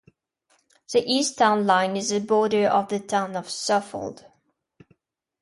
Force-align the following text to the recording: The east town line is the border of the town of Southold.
The 0.91 1.03
east 1.05 1.37
town 1.37 1.67
line 1.67 1.95
is 1.95 2.09
the 2.09 2.21
border 2.21 2.65
of 2.65 2.87
the 2.87 2.99
town 2.99 3.35
of 3.35 3.47
Southold. 3.47 4.25